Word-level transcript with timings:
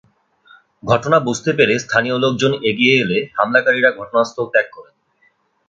ঘটনা 0.83 1.17
বুঝতে 1.19 1.51
পেরে 1.53 1.73
স্থানীয় 1.79 2.17
লোকজন 2.17 2.51
এগিয়ে 2.69 2.95
এলে 2.95 3.19
হামলাকারীরা 3.37 3.89
ঘটনাস্থল 3.99 4.45
ত্যাগ 4.53 4.67
করেন। 4.71 4.95